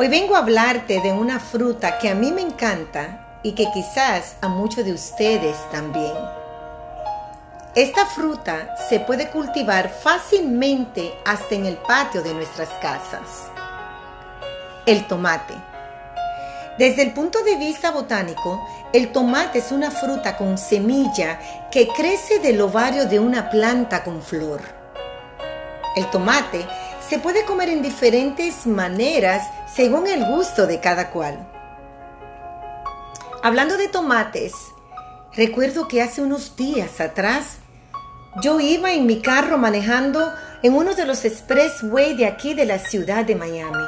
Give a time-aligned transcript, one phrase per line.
[0.00, 4.36] Hoy vengo a hablarte de una fruta que a mí me encanta y que quizás
[4.40, 6.12] a muchos de ustedes también.
[7.74, 13.50] Esta fruta se puede cultivar fácilmente hasta en el patio de nuestras casas.
[14.86, 15.54] El tomate.
[16.78, 21.40] Desde el punto de vista botánico, el tomate es una fruta con semilla
[21.72, 24.60] que crece del ovario de una planta con flor.
[25.96, 26.64] El tomate
[27.08, 31.46] se puede comer en diferentes maneras según el gusto de cada cual.
[33.42, 34.52] Hablando de tomates,
[35.34, 37.58] recuerdo que hace unos días atrás
[38.42, 42.78] yo iba en mi carro manejando en uno de los expressway de aquí de la
[42.78, 43.84] ciudad de Miami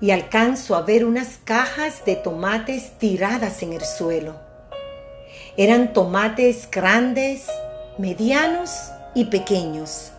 [0.00, 4.36] y alcanzo a ver unas cajas de tomates tiradas en el suelo.
[5.56, 7.46] Eran tomates grandes,
[7.98, 8.70] medianos
[9.14, 10.12] y pequeños.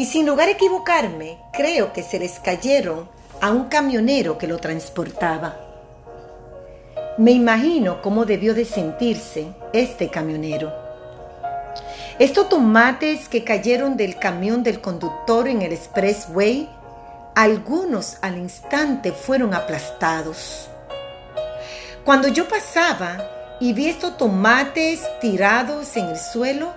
[0.00, 3.06] Y sin lugar a equivocarme, creo que se les cayeron
[3.42, 5.60] a un camionero que lo transportaba.
[7.18, 10.72] Me imagino cómo debió de sentirse este camionero.
[12.18, 16.66] Estos tomates que cayeron del camión del conductor en el expressway
[17.34, 20.70] algunos al instante fueron aplastados.
[22.06, 23.18] Cuando yo pasaba
[23.60, 26.72] y vi estos tomates tirados en el suelo,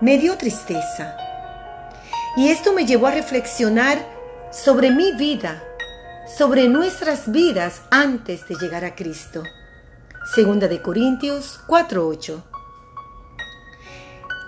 [0.00, 1.29] me dio tristeza.
[2.36, 3.98] Y esto me llevó a reflexionar
[4.52, 5.62] sobre mi vida,
[6.38, 9.42] sobre nuestras vidas antes de llegar a Cristo.
[10.34, 12.42] Segunda de Corintios 4:8.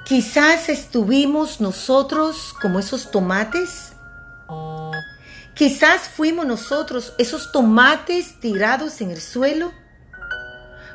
[0.04, 3.92] Quizás estuvimos nosotros como esos tomates
[5.54, 9.70] Quizás fuimos nosotros esos tomates tirados en el suelo,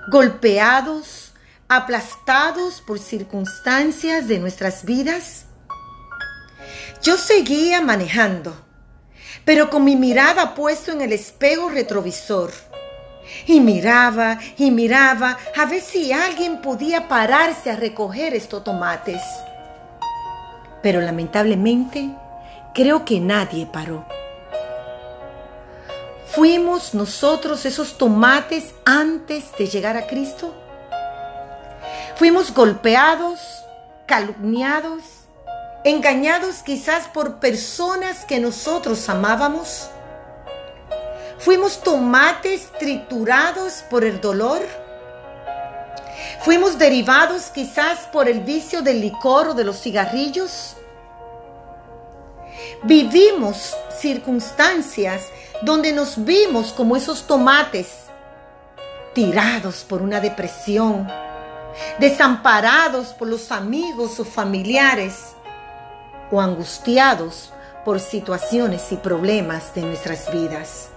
[0.10, 1.32] golpeados,
[1.70, 5.46] aplastados por circunstancias de nuestras vidas.
[7.02, 8.56] Yo seguía manejando,
[9.46, 12.52] pero con mi mirada puesto en el espejo retrovisor.
[13.46, 19.22] Y miraba y miraba a ver si alguien podía pararse a recoger estos tomates.
[20.82, 22.10] Pero lamentablemente
[22.74, 24.06] creo que nadie paró.
[26.28, 30.54] ¿Fuimos nosotros esos tomates antes de llegar a Cristo?
[32.16, 33.40] Fuimos golpeados,
[34.06, 35.27] calumniados,
[35.90, 39.90] engañados quizás por personas que nosotros amábamos.
[41.40, 44.62] Fuimos tomates triturados por el dolor.
[46.42, 50.76] Fuimos derivados quizás por el vicio del licor o de los cigarrillos.
[52.84, 55.22] Vivimos circunstancias
[55.62, 57.88] donde nos vimos como esos tomates,
[59.14, 61.08] tirados por una depresión,
[62.00, 65.37] desamparados por los amigos o familiares,
[66.32, 67.52] o angustiados
[67.86, 70.90] por situaciones y problemas de nuestras vidas.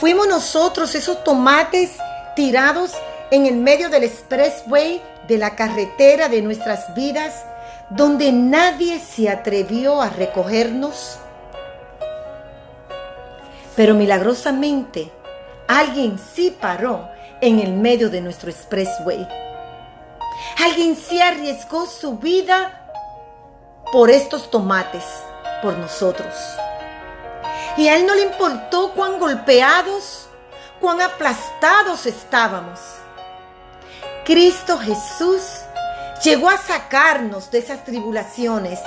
[0.00, 1.90] Fuimos nosotros esos tomates
[2.36, 2.92] tirados
[3.30, 7.44] en el medio del expressway de la carretera de nuestras vidas,
[7.90, 11.18] donde nadie se atrevió a recogernos
[13.78, 15.08] pero milagrosamente,
[15.68, 17.08] alguien sí paró
[17.40, 19.24] en el medio de nuestro expressway.
[20.64, 22.77] Alguien sí arriesgó su vida
[23.92, 25.04] por estos tomates,
[25.62, 26.34] por nosotros.
[27.76, 30.26] Y a él no le importó cuán golpeados,
[30.80, 32.80] cuán aplastados estábamos.
[34.24, 35.42] Cristo Jesús
[36.22, 38.80] llegó a sacarnos de esas tribulaciones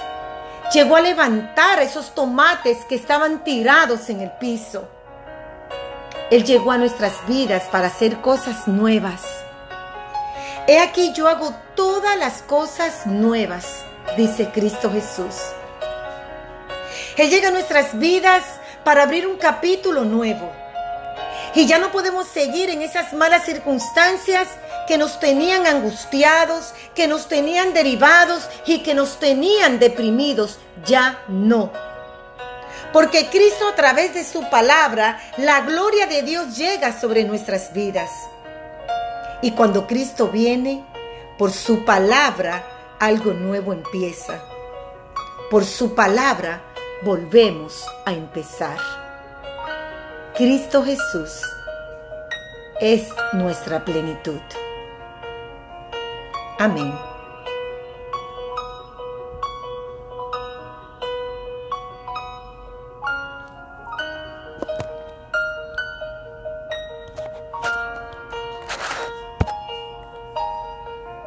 [0.73, 4.87] Llegó a levantar esos tomates que estaban tirados en el piso.
[6.29, 9.21] Él llegó a nuestras vidas para hacer cosas nuevas.
[10.67, 13.83] He aquí yo hago todas las cosas nuevas,
[14.17, 15.35] dice Cristo Jesús.
[17.17, 18.43] Él llega a nuestras vidas
[18.83, 20.51] para abrir un capítulo nuevo.
[21.53, 24.47] Y ya no podemos seguir en esas malas circunstancias
[24.87, 30.59] que nos tenían angustiados, que nos tenían derivados y que nos tenían deprimidos.
[30.85, 31.71] Ya no.
[32.93, 38.09] Porque Cristo a través de su palabra, la gloria de Dios llega sobre nuestras vidas.
[39.41, 40.83] Y cuando Cristo viene,
[41.37, 42.63] por su palabra,
[43.01, 44.43] algo nuevo empieza.
[45.49, 46.61] Por su palabra,
[47.01, 48.77] volvemos a empezar.
[50.35, 51.41] Cristo Jesús
[52.79, 54.39] es nuestra plenitud.
[56.59, 57.10] Amém.